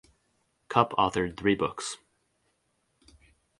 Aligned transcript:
Cupp 0.67 0.93
authored 0.93 1.37
three 1.37 1.53
books. 1.53 1.97